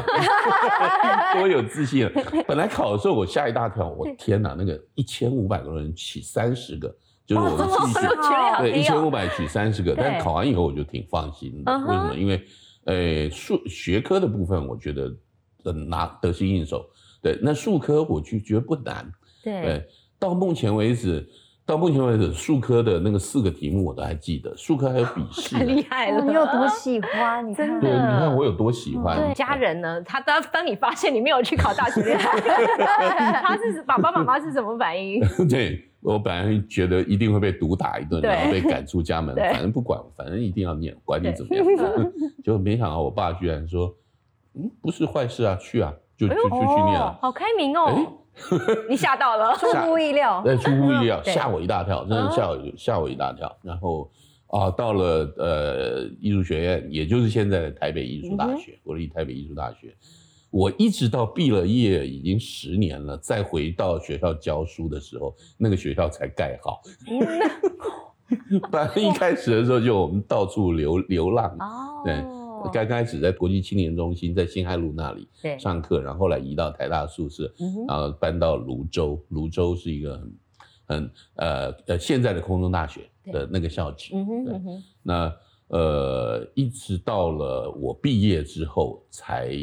[1.32, 2.12] 多有自信啊。
[2.46, 8.08] 本来考的时候我吓一大跳，我天哪，那个一千五百个人取三十个，就是我的记性，
[8.58, 9.94] 对，一千五百取三十个。
[9.96, 12.14] 但考完以后我就挺放心的，为什么？
[12.14, 12.44] 因为，
[12.84, 15.10] 呃，数学科的部分我觉得
[15.72, 16.84] 拿得心应手，
[17.22, 19.10] 对，那数科我就觉得不难，
[19.42, 19.88] 对，
[20.18, 21.26] 到目前为止。
[21.70, 24.52] 到目前为止，数科的那个四个题目我都还记得。
[24.56, 26.20] 数科还有笔试，太 厉害了！
[26.24, 27.48] 你有多喜欢？
[27.48, 29.32] 你真的，对，你看我有多喜欢。
[29.34, 30.02] 家人呢？
[30.02, 35.20] 他当当你发现你没有去考大学， 他是爸爸妈妈是什么反应？
[35.48, 39.36] 对我本来觉得一定会被毒打一顿，然后被赶出家门。
[39.36, 41.64] 反正不管，反正一定要念，管你怎么样。
[42.42, 43.94] 就没想到我爸居然说
[44.58, 48.16] ：“嗯，不是坏事啊，去啊，就就就去念了。”好开明哦。
[48.88, 53.54] 你吓到了，出乎意料，对，出乎意料，吓我一大跳，真的吓我吓我一大跳。
[53.62, 54.10] 然后
[54.46, 59.94] 啊，到了呃艺术学院，也就是现在的台北艺术大学，国立台北艺术大学。
[60.50, 66.80] 我一直到毕了业已经十年了，再回到学校教书的时候，那个学校才盖好。
[68.72, 71.56] 反正一开始的时候就我们到处流流浪，
[72.04, 72.39] 对。
[72.72, 77.52] 刚开始在国际青年中心，在新海路那里上课，然后后来移到台大宿舍，
[77.88, 79.18] 然后搬到泸州。
[79.28, 80.38] 泸州是一个很
[80.86, 84.14] 很呃呃现在的空中大学的那个校区。
[85.02, 85.32] 那
[85.68, 89.54] 呃一直到了我毕业之后，才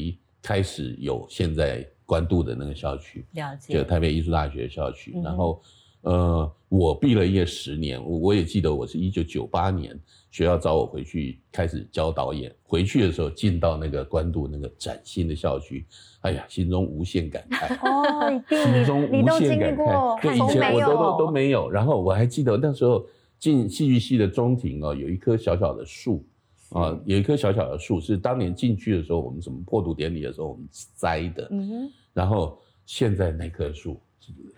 [0.42, 5.14] 开始有现在关渡的那个校区，了解，就台北艺术大学校区。
[5.22, 5.62] 然后
[6.02, 9.98] 呃我毕了业十年，我我也记得我是一九九八年。
[10.30, 15.84] 学校找我回去开始教导演，回去的时候进到那个关渡那个崭新的校区，
[16.20, 20.22] 哎呀，心中无限感慨哦，心中无限感慨。
[20.22, 21.72] 对，以前我都都都没有。
[21.72, 23.04] 然后我还记得那时候
[23.40, 26.24] 进戏剧系的中庭哦，有一棵小小的树
[26.70, 31.48] 啊，有一棵小小的树是当年进去的时候，我们什么破土典礼的时候我们栽的。
[31.50, 31.92] 嗯哼。
[32.14, 34.00] 然后现在那棵树。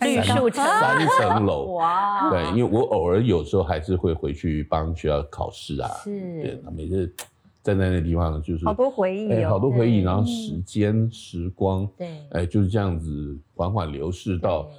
[0.02, 2.30] 绿树三层楼 哇！
[2.30, 5.90] 对，因为我偶尔有时候还是会回去帮学校考试啊。
[6.04, 7.14] 是，对，每次
[7.62, 10.02] 站在那地方就是好多回忆哦，好多回忆。
[10.02, 14.70] 然后时间时光，对，哎，就是这样子缓缓流逝到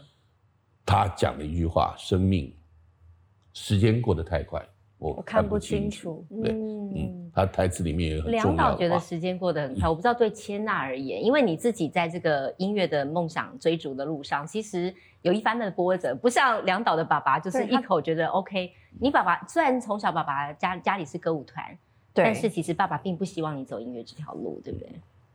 [0.87, 2.53] 他讲的一句话：生命
[3.53, 4.61] 时间过得太快。
[4.99, 18.73] 我看不清楚，对，嗯，他台词里面也很梁导觉得时间过得很快， 我不知道对千娜而言，因为你自己在这个音乐的梦想追逐的路上，其实有一番的波折，不像梁导的爸爸，就是一口觉得 OK。
[18.99, 21.65] 你爸爸虽然从小爸爸家家里是歌舞团，
[22.13, 24.89] 但是其实爸爸并不希望你走音乐这条路，对不对？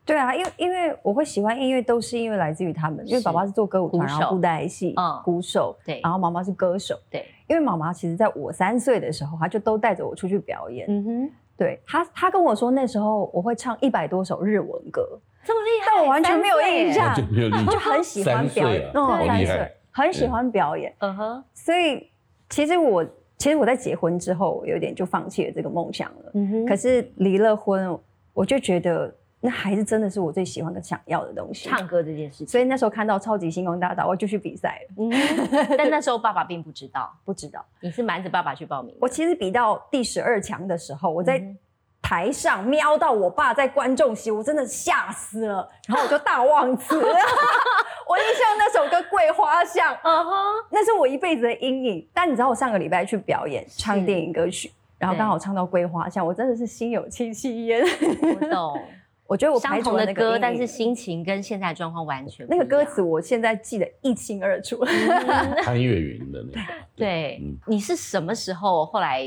[0.05, 7.25] 对啊，因为因为我会喜欢音乐，都是因为来自于他们，因为爸爸是做歌舞团，然后布袋戏，嗯，鼓手，对，然后妈妈是歌手，对。
[7.47, 10.86] 因为妈妈其实在我三岁的时候，她就都带着我出去表演。
[10.89, 17.15] 嗯哼，对他，他跟我说那时候我会唱一百多首日文歌，这么厉害，但我完全没有印象，
[17.65, 20.93] 就很喜欢表演，三岁很喜欢表演。
[20.99, 22.09] 嗯哼，所以
[22.49, 23.05] 其实我
[23.37, 26.31] 其实我在结婚之后有点就放弃了这个梦想了。
[26.33, 27.97] 嗯哼，可是离了婚，
[28.33, 29.13] 我就觉得。
[29.45, 32.47] 那还是真的是我最喜欢的、想要的东西，唱歌这件事情。
[32.47, 34.95] 所以那时候看到《超级星光大道》，我就去比赛了。
[34.97, 35.12] 嗯，
[35.77, 38.95] 但那时候爸爸并不知道，不知道你是瞒着爸爸去报名。
[38.99, 41.41] 我其实比到第十二强的时候，我在
[42.01, 46.95] 台上瞄到我爸在观众席，我真的吓死了，然后我就大忘词。
[48.08, 50.31] 我印象那首歌《桂花香》，嗯哼，
[50.69, 52.08] 那是我一辈子的阴影。
[52.13, 57.84] 但你知道，我上个礼拜去表演唱电影歌曲，然后刚好唱到《桂花香》，我真的是心有戚戚焉。
[57.84, 58.79] 我懂，
[59.27, 64.79] 我觉得我相同的歌，但是心情跟现在状况完全那个歌词，我现在记得一清二楚。
[65.63, 66.59] 潘越云的那个，
[66.95, 69.21] 对，你是什么时候后来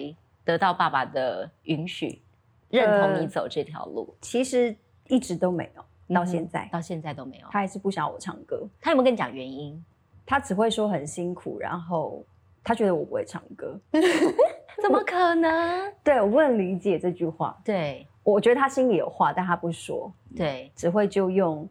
[0.45, 2.23] 得到爸爸的允许？
[2.71, 4.77] 认同你走这条路，其实
[5.09, 7.47] 一直都没有，到现在，到现在都没有。
[7.51, 8.69] 他还是不想我唱歌。
[8.79, 9.83] 他有没有跟你讲原因？
[10.27, 12.23] 他只会说很辛苦，然后
[12.63, 13.81] 他觉得我不会唱歌。
[14.83, 15.93] 怎么可能？
[16.05, 17.59] 对我不能理解这句话。
[17.65, 20.13] 对，我觉得他心里有话，但他不说。
[20.37, 21.69] 对，只会就用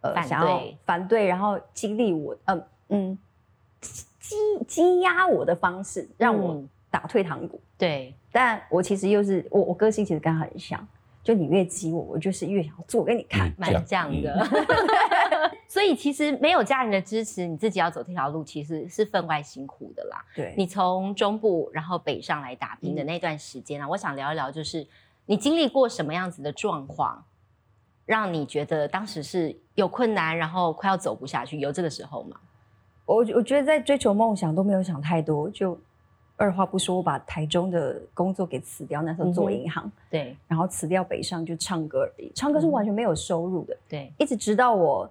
[0.00, 3.18] 呃想要反对，然后激励我，嗯嗯，
[4.20, 7.60] 积积压我的方式，让我打退堂鼓。
[7.76, 8.14] 对。
[8.30, 10.86] 但我其实又是我，我个性其实跟他很像，
[11.24, 14.46] 就你越激我，我就是越想做给你看，蛮这样的。
[15.66, 20.24] 所以其实没有家人的支持，你自己要走这条路，其实是分外辛苦的啦。
[20.36, 24.86] 对，你从中部然后北上来打拼的那段时间啊，我想聊一聊，就是
[25.28, 27.22] 你经历过什么样子的状况，
[28.06, 32.38] 让你觉得当时是有困难，然后快要走不下去，有这个时候吗？
[33.04, 35.78] 我我觉得在追求梦想都没有想太多，就。
[36.40, 39.02] 二话不说，我把台中的工作给辞掉。
[39.02, 42.30] 那时候做银行，对，然后辞掉北上就唱歌而已。
[42.32, 44.12] 唱歌是完全没有收入的，对。
[44.18, 45.10] 一直直到我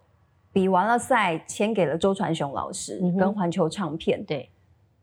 [0.53, 4.49] 比完了赛，签给了周传雄老师跟环球唱片，对。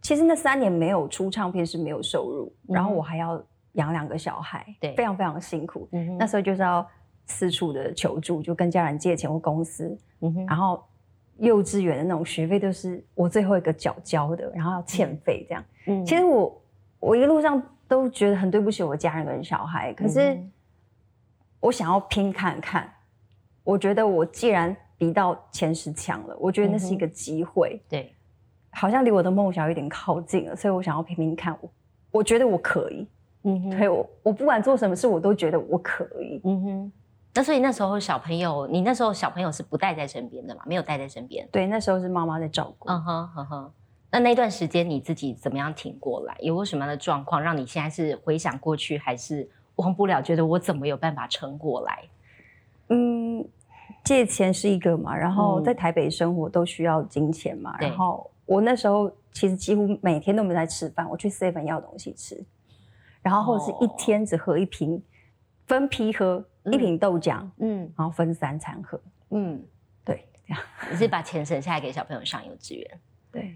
[0.00, 3.38] 其实那三年没有出唱片是没有收入，然后我还要
[3.74, 5.88] 养两个小孩，对，非常非常辛苦。
[6.18, 6.84] 那时候就是要
[7.26, 9.96] 四处的求助，就跟家人借钱或公司，
[10.48, 10.82] 然后。
[11.38, 15.64] 幼稚园的那种学费都是我最后一个缴交的，然后要欠费这样。
[15.88, 16.62] 嗯，其实我
[17.00, 20.38] 我一路上都觉得很对不起我家人跟小孩，可是
[21.58, 22.88] 我想要拼看看。
[23.64, 27.82] 我觉得我既然比到前十强了，我觉得那是一个机会。
[27.88, 28.14] 对，
[28.70, 31.58] 好像离我的梦想有点靠近了，所以我想要拼拼看。
[31.60, 31.70] 我
[32.12, 33.08] 我觉得我可以。
[33.44, 36.40] 嗯哼，对我我不管做什么事，我都觉得我可以。
[36.44, 36.92] 嗯哼。
[37.36, 40.62] 那所以那时候小朋友，你那时候小朋友是不带在身边的嘛？
[40.66, 41.48] 没有带在身边。
[41.50, 42.88] 对，那时候是妈妈在照顾。
[42.88, 43.72] 嗯哼哼哼。
[44.12, 46.36] 那那段时间你自己怎么样挺过来？
[46.38, 50.22] 有过什么样的状况，让你现在是回想过去，还是忘不了？
[50.22, 52.04] 觉得我怎么有办法撑过来？
[52.90, 53.44] 嗯，
[54.04, 57.76] 借钱是一个嘛，然后在台北生活都需要金钱嘛。
[57.80, 62.40] 然后我那时候其实几乎每天都没在吃饭，我去 seven 要东西吃，
[63.24, 65.02] 然后或者是一天只喝一瓶，
[65.66, 66.46] 分批喝。
[66.72, 69.62] 一瓶豆浆，嗯，然后分三餐喝，嗯，
[70.02, 70.62] 对，这样。
[70.90, 73.54] 你是把钱省下来给小朋友上幼稚园，对。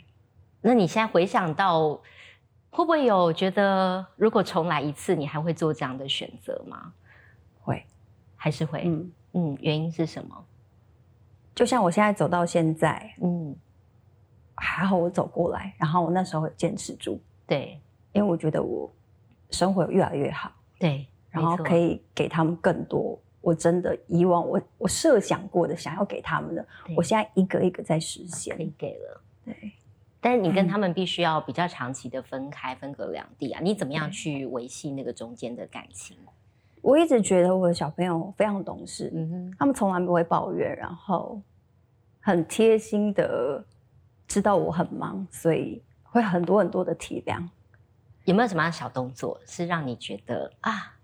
[0.61, 1.95] 那你现在回想到，
[2.69, 6.93] 会不会有觉得如果重来一次，你还会做这样的选择吗？
[7.63, 7.83] 会，
[8.37, 8.83] 还是会？
[8.85, 9.11] 嗯。
[9.33, 10.45] 嗯，原因是什么？
[11.55, 13.57] 就像我现在走到现在，嗯，
[14.55, 17.81] 还好我走过来，然后我那时候坚持住，对，
[18.13, 18.93] 因为我觉得我
[19.51, 21.07] 生活越来越好，对。
[21.31, 29.21] 然后可以给他们更多，我真的以往我我设想过的想要给他们的，我现在一个一个在实现，可以给了。
[29.45, 29.73] 对，
[30.21, 36.17] 但是你跟他们必须要比较长期的分开，分隔两地啊，你怎么样去维系那个中间的感情？
[36.81, 41.41] 我一直觉得我的小朋友非常懂事，嗯哼，他们从来不会抱怨，然后
[42.21, 43.63] 很贴心的
[44.27, 47.47] 知道我很忙，所以会很多很多的体谅。
[48.29, 50.95] 有没有什么小动作是让你觉得啊？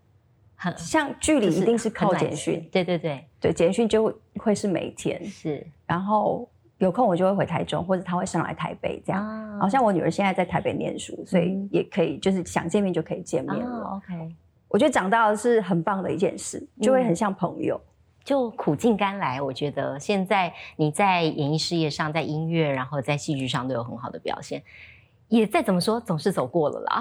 [0.56, 6.46] 很像距离一定是靠简讯，对对对对，简讯就会是每天是，然后
[6.78, 9.58] 有空我就会回台中，或者他会上来台北这样。
[9.58, 13.96] 好像我女儿现在在台北念书，所以也可以就是想见面就可以见面了。
[13.96, 14.34] OK，
[14.68, 17.80] 我觉得长大是很棒的一件事，就会很像朋友，
[18.22, 19.40] 就苦尽甘来。
[19.40, 24.62] 我觉得现在你在演艺事业上，在音乐，然后在戏剧上都有很好的表现。
[25.28, 27.00] 也再怎么说，总是走过了啦，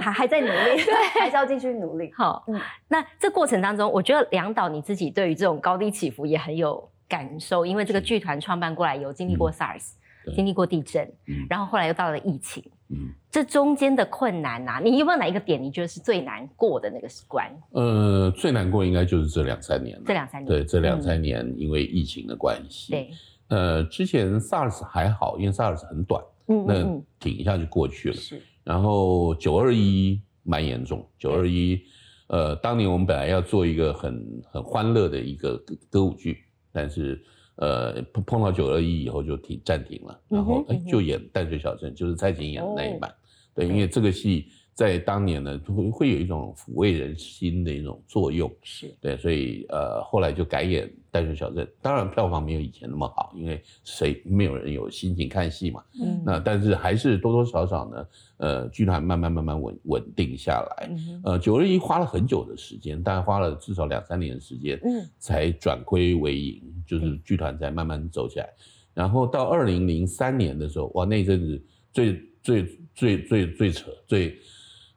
[0.00, 2.12] 还还在努力，对，还是要继续努力。
[2.14, 9.92] 好，嗯，那这过程当中，我觉得梁导你自己对于这种高低起伏也很有感受，因为这个剧团创办过来有经历过 SARS，
[10.34, 11.10] 经历过地震，
[11.48, 17.50] 然后后来又到了疫情，嗯，这中间的困难呐，你有没有哪一个点你觉得是最难过的那个关？
[17.70, 23.10] 呃，最难过应该就是这两三年了，这两三年，对，这两三年因为疫情的关系，对，
[23.48, 26.22] 呃，之前 SARS 还好，因为 SARS 很短。
[26.66, 28.16] 那挺一下就过去了。
[28.16, 31.06] 是，然后九二一蛮严重。
[31.18, 31.80] 九二一，
[32.26, 37.22] 呃，当年我们本来要做一个很很欢乐的一个歌歌舞剧，但是
[37.56, 40.20] 呃碰碰到九二一以后就停暂停了。
[40.28, 43.14] 然后哎，就演淡水小镇，就是蔡琴演的那一版。
[43.54, 48.94] 对，因为这个戏在当年呢，会会有一种抚慰人心的一种作用，是。
[48.98, 58.06] 对，所以呃，后来就改演《淡水小镇》，当然票房没有以前那么好，因为谁没有人有心情看戏嘛，嗯，那但是还是多多少少呢，
[58.38, 60.90] 呃，剧团慢慢慢慢稳稳定下来，
[61.24, 68.48] 呃，九二一花了很久的时间，大概花了至少两三年的时间，嗯，才转亏为盈，就是剧团才慢慢走起来，
[68.94, 74.38] 然后到二零零三年的时候，哇，那阵子最最最最最扯最。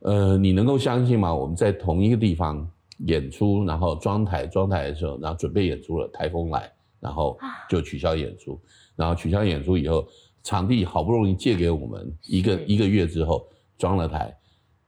[0.03, 1.33] 呃，你能够相信吗？
[1.33, 2.69] 我们在同一个地方
[3.05, 7.37] 演出，然后装台装台的时候，然后准备演出了，台风来，然后
[7.69, 8.59] 就取消演出，
[8.95, 10.05] 然后取消演出以后，
[10.43, 14.35] 场地好不容易借给我们一个一个月之后装了台，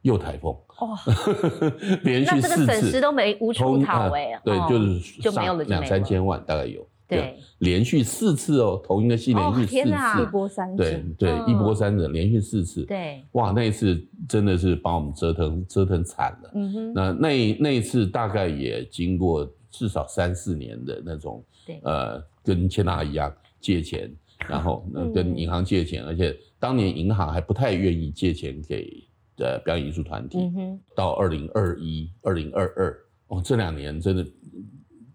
[0.02, 1.00] 又台风，哇，
[2.04, 6.86] 连续四次，损失都没无处讨哎，对，就是就没有了两三千万大概有。
[7.08, 10.84] 对，连续四次哦，同一个戏连续四次，一波三折。
[10.84, 12.84] 对对，一波三折，连续四次。
[12.86, 16.52] 对，哇，那一次真的是把我们折腾折腾惨了。
[16.56, 21.44] 嗯哼，那那那一次大概也经过至少三四年的那种，
[21.84, 24.12] 呃，跟千娜一样借钱，
[24.50, 29.04] 然后跟银行借钱，而且当年银行还不太愿意借钱给
[29.38, 30.40] 呃表演艺术团体。
[30.40, 34.26] 嗯哼，到二零二一、二零二二，哦，这两年真的。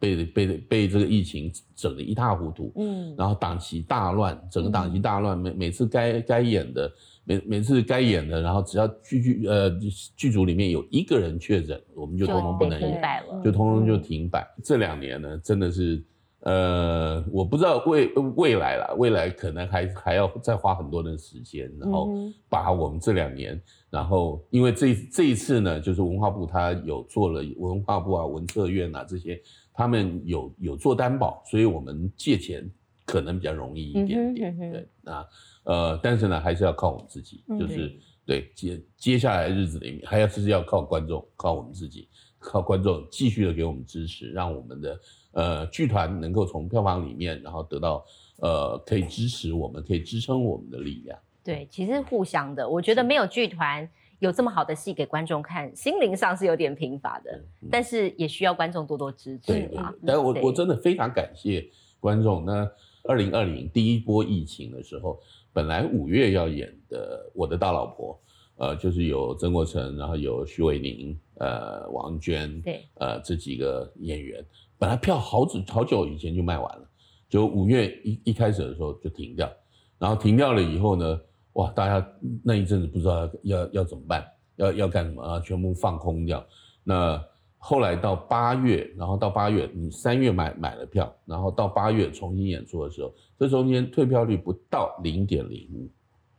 [0.00, 6.90] 被被被这个疫情整得一塌糊涂，嗯，然后档期大乱，整个档期大乱，每每次该该演的，
[7.24, 9.70] 每每次该演的，然后只要剧剧呃
[10.16, 13.00] 剧组里面有一个人确诊，我们就通通不能演，
[13.44, 14.44] 就通通就停摆。
[14.64, 16.02] 这两年呢，真的是。
[16.42, 22.08] 呃，我不知道未未来了，未来可能还还要再花很多的时间，然后
[22.48, 23.60] 把我们这两年，
[23.90, 29.38] 然后因为这这一次呢，就是文化部他有做了文化部啊、文策院啊这些，
[29.81, 32.71] 他们有有做担保，所以我们借钱
[33.07, 34.55] 可能比较容易一点点。
[34.59, 35.27] 对，那
[35.64, 42.07] 呃，但是呢，还是要靠我们自己，就是对接接下来日子里面，还要是要靠观众，靠我们自己，
[42.38, 45.01] 靠观众继续的给我们支持，让我们的。
[45.33, 48.05] 呃，剧团能够从票房里面，然后得到
[48.38, 51.16] 呃可以支持我们，可以支撑我们的力量。
[51.45, 52.69] 对，其实互相的。
[52.69, 53.88] 我觉得没有剧团
[54.20, 59.52] 有这么好的戏给观众看，心灵上是有点贫乏的，但是也需要观众多多支持。
[59.52, 62.44] 对啊，但我我真的非常感谢观众。
[62.44, 62.70] 那
[63.04, 65.18] 二零二零第一波疫情的时候，
[65.52, 68.14] 本来五月要演的《我的大老婆》，
[68.62, 74.44] 呃，就是有曾国成，然后有徐伟宁，呃，王娟，对，呃，这几个演员。
[74.78, 76.87] 本来票好久好久以前就卖完了，
[77.26, 79.50] 就五月一一开始的时候就停掉，
[79.98, 81.20] 然后停掉了以后呢，
[81.54, 82.06] 哇，大家
[82.42, 84.24] 那一阵子不知道要要怎么办，
[84.56, 85.40] 要要干什么啊？
[85.40, 86.44] 全部放空掉。
[86.84, 87.22] 那
[87.58, 95.88] 后来到八月，然后到八月，你三月买买了票，然后到八月重新演出的时候，这中间退票率不到零点零五，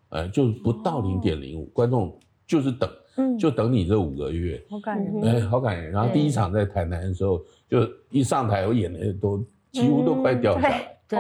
[0.10, 2.90] 哎，就不到零点零五，观众就是等。
[3.38, 5.92] 就等你这五个月，好感人，哎，好感人。
[5.92, 11.20] 然后第一场在台南的时候，就一上台，我眼泪都几乎都快掉下来，对，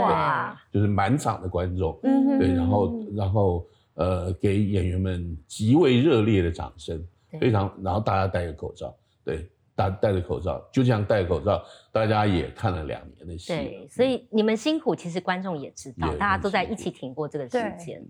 [0.71, 3.67] 就是满场的观众，嗯，对，然后然后
[4.01, 6.99] 呃，给演员们极为热烈的掌声，
[7.39, 18.03] 非常，然后大家戴着口罩，对，大戴着口罩，就这样戴口罩，大家也看了两年的戏，对，所以你们辛苦，其实观众也知道，大家都在一起挺过这个时间。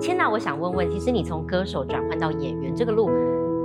[0.00, 3.08] 千娜，我想问问，其实你从歌手转换到演员这个路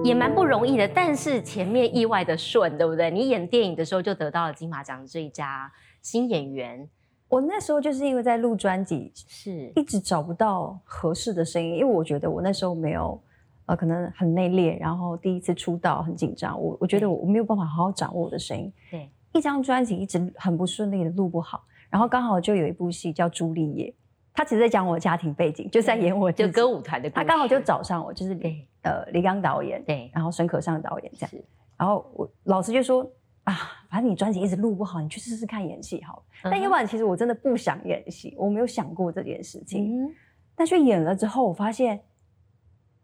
[0.04, 3.12] 也蛮不容易的，但是前面意外的顺，对不对？
[3.12, 6.90] 你演电影的时候就得到了金马奖最佳新演员。
[7.30, 13.22] 我那时候就是因为在录专辑，是一直找不到合适的声音，因为我觉得我那时候没有，
[13.68, 18.74] 呃，可能很内敛，然后第一次出道很紧张，我我觉得我没有办法好好掌握我的声音。
[18.90, 23.86] 对，一张专辑一直很不顺利的录不好，然后刚好就有一部戏叫《朱丽叶》。
[24.34, 27.10] 他其实在讲我家庭背景，就在演我就歌舞团的。
[27.10, 28.34] 他刚好就找上我，就是
[28.82, 31.46] 呃李刚导演，对，然后孙可尚导演这样。
[31.78, 33.10] 然后我老师就说
[33.44, 33.56] 啊，
[33.90, 36.24] 反正你专辑一直录不好，你去试试看演戏好了。
[36.44, 40.06] 但要不然其实我真的不想演戏，我没有想过这件事情。
[40.06, 40.16] 嗯
[40.56, 42.00] 但去演了之后，我发现，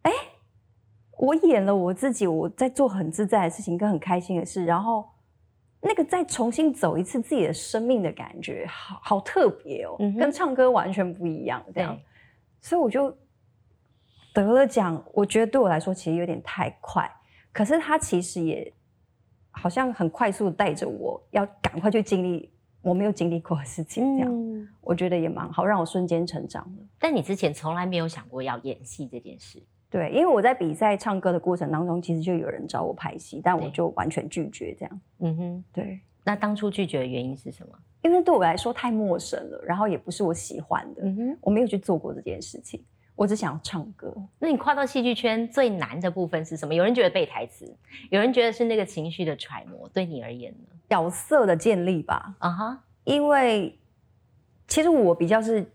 [0.04, 0.12] 哎，
[1.18, 5.06] 我演了我自己，我在做很自在的事情，跟很开心的事，然后。
[5.80, 11.64] 那个再重新走一次自己的生命的感觉，好好特别哦，跟唱歌完全不一样。
[11.72, 11.96] 这样，
[12.60, 13.16] 所以我就
[14.44, 15.04] 得了奖。
[15.14, 17.10] 我觉得对我来说其实有点太快，
[17.52, 18.74] 可是他其实也
[19.52, 24.18] 好像很快速的带着我要赶快去经历我没有经历过的事情。
[24.18, 26.86] 这样，我觉得也蛮好，让我瞬间成长了。
[27.00, 29.62] 但你之前从来没有想过要演戏这件事。
[29.90, 35.02] 对，因为我在比赛唱歌的过程当中，其实就有人找我拍戏，但我就完全拒绝这样。
[35.20, 36.00] 嗯哼，对。
[36.26, 37.74] 那当初拒绝的原因是什么？
[38.04, 42.84] 因为对我来说太陌生了，然后也不是我喜欢的，嗯哼，我没有去做过这件事情，
[43.18, 44.16] 我只想唱歌。
[44.38, 46.74] 那你跨到戏剧圈最难的部分是什么？
[46.74, 47.76] 有人觉得背台词，
[48.12, 49.90] 有人觉得是那个情绪的揣摩。
[49.90, 50.68] 对你而言呢？
[50.88, 52.36] 角色的建立吧。
[52.38, 53.76] 啊哈，因为
[54.68, 55.68] 其实我比较是，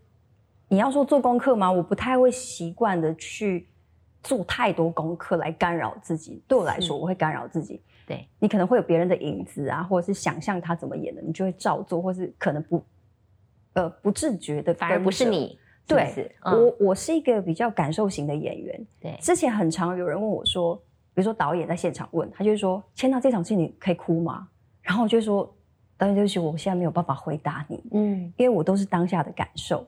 [0.68, 1.70] 你要说做功课吗？
[1.70, 3.68] 我不太会习惯的去
[4.22, 6.40] 做太多功课来干扰自己。
[6.47, 7.82] 对我来说，我会干扰自己。
[8.07, 12.84] 对你可能会有别人的影子啊，或者是想象他怎么演的，你就会照做，或是可能不，
[13.72, 15.59] 呃，不自觉的，反而不是你。
[15.87, 18.87] 对，我我是一个比较感受型的演员。
[19.01, 20.76] 对，之前很常有人问我说，
[21.14, 24.49] 比如说导演在现场问，他就说：“签到这场戏你可以哭吗？”
[24.80, 25.55] 然后我就说
[25.99, 29.87] ：“导演对不起，我现在没有办法回答你。”嗯，因为我都是当下的感受。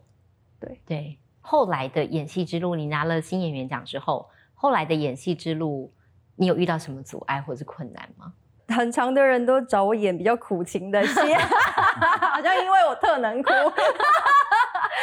[0.60, 5.92] 对对，后来的演戏之路，你拿了新演员奖之后，后来的演戏之路。
[6.36, 8.32] 你有遇到什么阻碍或者是困难吗？
[8.74, 13.50] 很长的人都找我演比较苦情的戏， 好像因为我特能哭，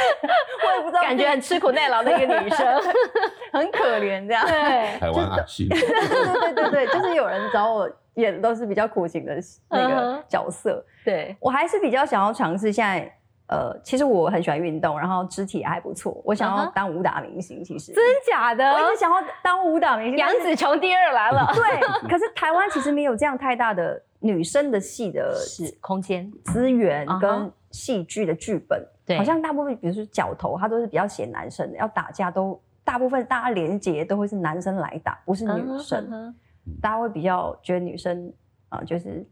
[0.68, 2.82] 我也不知道，感觉很吃苦耐劳的一个女生，
[3.54, 4.45] 很可怜这样。
[4.45, 5.68] 对，台湾阿信。
[5.70, 9.38] 对对对对， 就是有人找我演都是比较苦情的
[9.70, 10.84] 那个角色。
[11.04, 13.12] 对我还是比较想要尝试现在。
[13.47, 16.22] 呃，其实我很喜欢运动，然后肢体还不错。
[16.24, 20.18] 我想要当武打明星，其实真假的，我一直想要当武打明星。
[20.18, 22.08] 杨紫琼第二来了，对。
[22.08, 25.36] 可是台湾其实没有这样太大的女生的戏的
[25.82, 28.82] 空间资源跟戏剧的剧本，
[29.12, 36.34] 对，好像大部分，比如说角头，他都是比较写男生的，要打架都大部分大家连结都会是男生来打，不是女生。
[36.82, 38.32] 大家会比较觉得女生
[38.70, 39.26] 啊，就是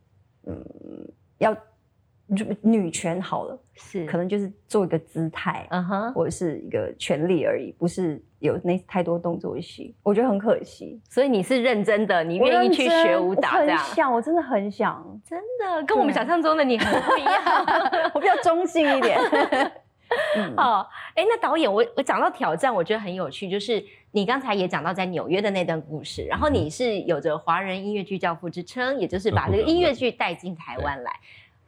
[0.46, 0.66] 嗯
[1.38, 1.56] 要。
[2.62, 11.00] 女权好了，是可能就是做一个姿态，嗯哼，或者是一个权利而已，不是有那太多动作戏，我觉得很可惜。
[11.10, 13.78] 所以你是认真的，你愿意去学舞蹈，这样？
[13.78, 17.36] 想，我真的很想，真的跟我们想象中的你很不一样。
[18.14, 19.20] 我比较中性一点。
[20.58, 20.84] 哦，
[21.14, 31.12] 哎，那导演，我我讲到挑战，我觉得很有趣，就是你刚才也讲到在纽约的那段故事，然后你是有着华人音乐剧教父之称，也就是把这个音乐剧带进台湾来。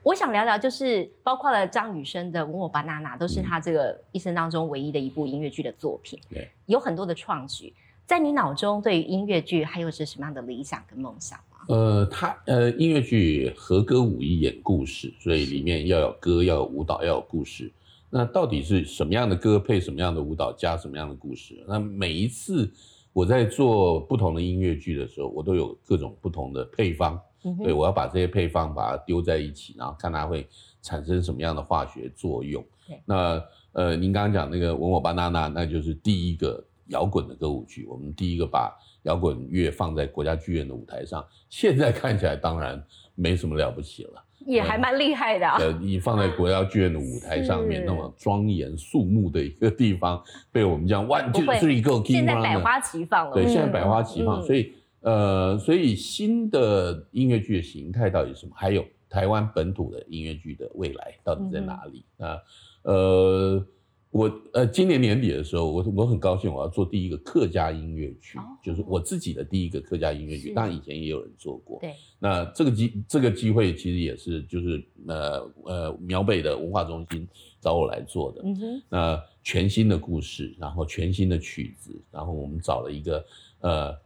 [0.03, 6.19] 我想聊聊，就是包括了张雨生的《吻我吧，娜娜》，都是他这个一生当中唯一的一部音乐剧的作品。
[6.27, 7.71] 对，有很多的创举。
[8.07, 11.59] 在你脑中，对于音乐剧还有是什么样的理想跟梦想吗？
[11.67, 17.71] 呃，他呃，音乐剧和歌舞一演故事，所以里面要有歌，要有舞蹈，要有故事。
[18.09, 21.63] 那到底是什么样的歌配什么样的舞蹈，加什么样的故事？
[21.67, 22.69] 那每一次
[23.13, 27.21] 我在做不同的音乐剧的时候，我都有各种不同的配方。
[27.63, 30.47] 对，我要把这些配方把它丢在一起，然后看它会
[30.81, 32.63] 产生什么样的化学作用。
[33.05, 38.71] 那呃，您刚刚讲那个《吻我吧，娜娜》，那就是第一个摇滚的歌舞剧，我们第一个把
[39.03, 41.25] 摇滚乐放在国家剧院的舞台上。
[41.49, 42.83] 现在看起来当然
[43.15, 45.47] 没什么了不起了，也还蛮厉害的。
[45.47, 50.21] 呃，你放在国家剧院的舞台上面， 那么庄严肃穆的一个地方，
[50.51, 53.33] 被我们这样万就是一个现在百花齐放了。
[53.33, 54.73] 对，现在百花齐放，所以。
[55.01, 58.53] 呃，所以新的音乐剧的形态到底是什么？
[58.55, 62.05] 还有台湾本土的音乐剧的未来到底在哪里？
[62.17, 62.37] 啊，
[62.83, 63.65] 呃，
[64.11, 70.53] 我呃今年年底的时候，我我很高兴，我要做第一个客家音乐剧，就是我自己的第一个客家音乐剧。
[70.53, 71.93] 当然以前也有人做过，对。
[72.19, 77.27] 那这个机这个机会其实也是就是呃呃苗北的文化中心
[77.59, 78.41] 找我来做的。
[78.43, 78.81] 嗯哼。
[78.87, 83.25] 那全新的故事，然后全新的曲子，然后我们找了一个
[83.61, 83.97] 呃。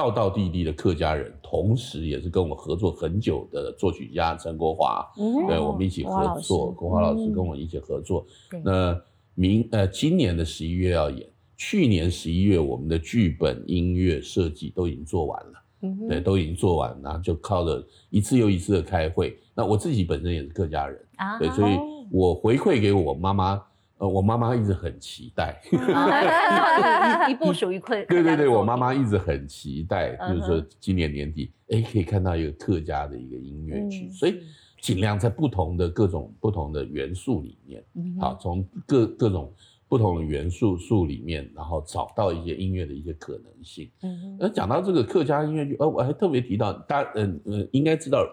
[0.00, 5.06] 道道地地的客家人，同时也是跟我们合作很久的作曲家陈国华，
[5.46, 6.70] 对我们一起合作。
[6.72, 8.26] 国华老师跟我一起合作。
[8.64, 8.98] 那
[9.34, 19.38] 明呃，今年的十一月要演，去年十一月我们的剧本、音乐设计都已经做完了，对，都已经做完，然后就靠着一次又一次的开会。
[19.54, 20.98] 那我自己本身也是客家人，
[21.38, 21.76] 对，所以
[22.10, 23.62] 我回馈给我妈妈。
[24.00, 25.60] 呃，我妈妈一直很期待，
[27.28, 28.94] 一部属于客对对对，我妈妈。
[28.94, 34.40] 一直很期待，就是说今年年底，哎，可以看到一个客家的一个音乐剧，所以
[34.80, 37.84] 尽量在不同的各种不同的元素里面，
[38.18, 39.52] 好，从各各种
[39.86, 43.90] 不同的元素素里面，然后找到一些音乐的一些可能性。
[44.02, 48.26] 嗯，那讲到这个客家音乐剧，呃，我还特别提到，大家嗯嗯应该知道。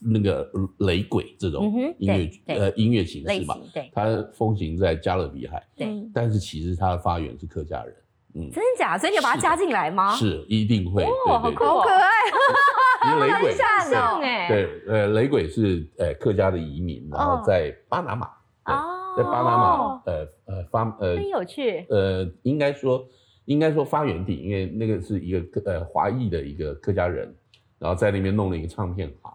[0.00, 7.94] 那个雷鬼这种音乐呃音乐形式嘛，对，它风行在加勒比海，对，但是其实它的发源是客家人，
[8.34, 8.96] 嗯，真的假？
[8.96, 10.14] 所以你要把它加进来吗？
[10.14, 13.56] 是，一定会，哇，好可爱，雷鬼。
[13.90, 18.26] 像哎，对，呃，雷鬼是呃客家的移民，然后在巴拿马，
[18.66, 23.08] 哦，在巴拿马，呃呃发呃很有趣，呃，应该说
[23.46, 27.34] 应该说发源地，因为那个是一个呃华裔的一个客家人，
[27.78, 29.34] 然后在那边弄了一个唱片行。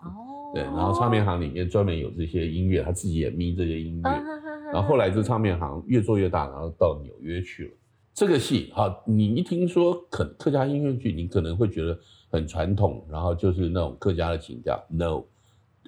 [0.54, 4.24] 对，然后唱片行里面专门有这些音乐，他自己也眯这些音乐。
[4.72, 7.72] 然后后来这唱片行越做越大，然后到纽约去了。
[8.14, 11.98] 这个戏哈，你一听说客客家音乐剧，你可能会觉得
[12.30, 14.80] 很传统，然后就是那种客家的情调。
[14.88, 15.24] No，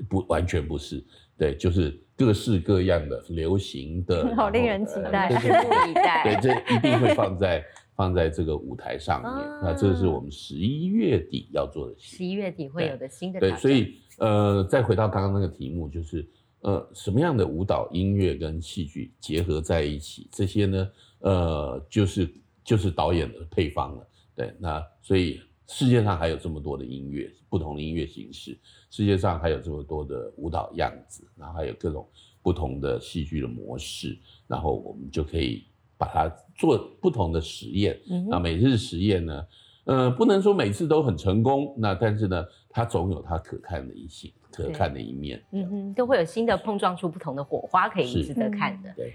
[0.09, 1.03] 不完全不是，
[1.37, 6.23] 对，就是各式各样的流行的，好令人期待， 期待。
[6.23, 7.63] 对，这一定会放在
[7.95, 9.47] 放在这个舞台上面。
[9.61, 13.39] 那这是我们十一月底要做的戏，十一月底会有的新的。
[13.39, 16.27] 对，所以呃，再回到刚刚那个题目，就是
[16.61, 20.89] 呃，什么样的舞蹈、音乐跟戏剧结合在一起，这些呢？
[21.19, 28.57] 呃，就是就是导演的配方了，对，那所以世界上还有这么多的音乐，不同的音乐形式，
[28.91, 32.07] 世界上还有这么多的舞蹈样子，然后还有各种
[32.43, 35.63] 不同的戏剧的模式，然后我们就可以
[35.97, 37.99] 把它做不同的实验。
[38.29, 39.47] 那每次实验呢，
[39.85, 42.45] 呃，不能说每次都很成功，那但是呢，
[42.75, 49.13] 它总有它可看的一些可看的一面，嗯哼，都会有新的碰撞出不同的火花，可以值得看的，对。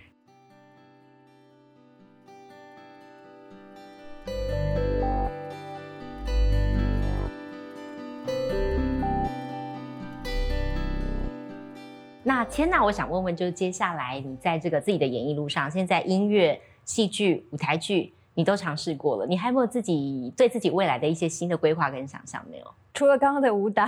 [12.23, 22.65] 那千娜，我想问问，就是接下来你在这个自己的演艺路上，现在音乐、戏剧、舞台剧你都尝试过了，你还有没有自己对自己未来的一些新的规划跟想象没有？
[22.95, 23.87] 除了刚刚的武打，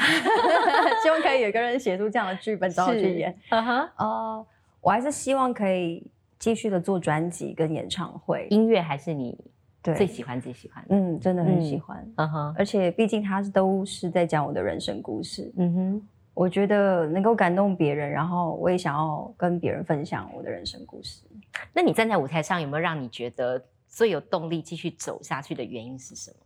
[1.03, 3.34] 希望可以有一个人写出这样的剧本找我去演。
[3.48, 4.46] 嗯哼，哦，
[4.82, 6.07] 我还是希望可以
[6.38, 9.34] 继续的做专辑跟演唱会，音乐还是你
[9.82, 10.84] 最喜欢最喜欢？
[10.90, 12.07] 嗯，真的很喜欢。
[12.16, 15.50] 嗯哼，而且毕竟它都是在讲我的人生故事。
[15.57, 16.09] 嗯哼。
[16.34, 21.22] 我觉得能够感动别人，然后我也想要跟别人分享我的人生故事。
[21.74, 23.62] 那你站在舞台上，有没有让你觉得
[23.93, 26.36] 最有动力继续走下去的原因是什么？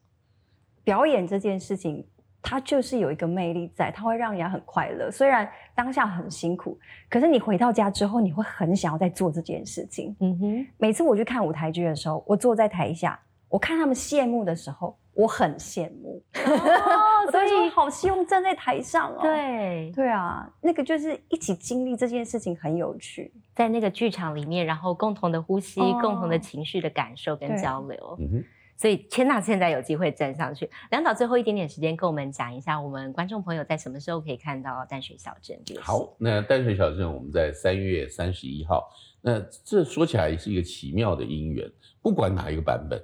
[0.82, 2.04] 表演这件事情，
[2.42, 5.10] 它就是有一个魅力在，它会让人家很快乐。
[5.10, 6.78] 虽然当下很辛苦，
[7.08, 10.14] 可是你回到家之后，你会很想要再做这件事情。
[10.20, 10.66] 嗯哼。
[10.76, 13.18] 每次我去看舞台剧的时候，我坐在台下，
[13.48, 14.98] 我看他们谢幕的时候。
[15.16, 16.22] 我很羡慕，
[17.32, 19.20] 所以好希望站在台上哦。
[19.22, 28.16] 对对啊，那个就是一起经历这件事情很有趣，在那个剧场里面，然后共同的呼吸，共同的情绪的感受跟交流。
[28.20, 28.44] 嗯哼，
[28.76, 30.68] 所以千娜现在有机会站上去。
[30.90, 35.58] 梁导最后一点点时间跟我们讲一下，我们观众朋友在什么时候可以看到淡水小镇？
[35.80, 38.86] 好，那淡水小镇我们在三月三十一号。
[39.22, 41.66] 那这说起来是一个奇妙的因缘，
[42.02, 43.02] 不管哪一个版本，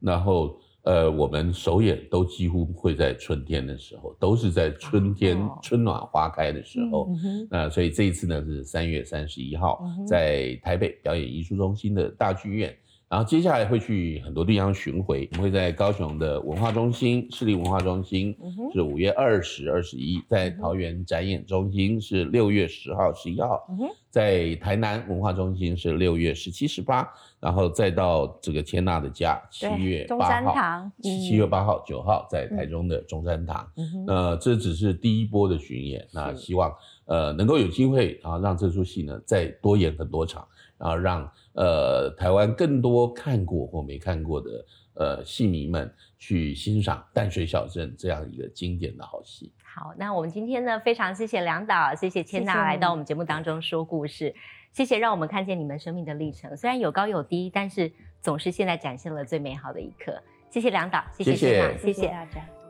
[0.00, 0.60] 然后。
[0.82, 7.08] 呃，我们首演都几乎会在春天的时候，都是在春天春暖花开的时候。
[7.48, 12.76] 那所以这一次呢是三月三十一号，在台北表演艺术中心的大剧院。
[13.12, 18.34] 然后接下来会去很多地方巡回，我们会在高雄的文化中心、市立文化中心
[18.72, 23.68] 是五月二十二十一，在桃园展演中心是六月十号、十一号，
[24.08, 27.06] 在台南文化中心是六月十七、十八，
[27.38, 33.70] 然后再到这个千娜的家七月八号，七月八号、九号在台中的中山堂。
[34.06, 40.48] 那这只是第一波的巡演，那希望呃能够有机会啊让这出戏呢再多演很多场，
[40.78, 41.30] 然后让。
[41.54, 49.52] 呃，台湾更多看过或没看过的呃戏迷们去欣赏《淡水小镇》这样一个经典的好戏。
[49.62, 54.34] 好，那我们今天呢，非常谢谢梁导，谢谢千娜来到我们节目当中说故事，
[54.72, 57.90] 谢谢让我们看见你们生命的历程，虽然有高有低，但是
[58.20, 60.22] 总是现在展现了最美好的一刻。
[60.50, 62.61] 谢谢梁导，谢谢千娜，谢谢大家。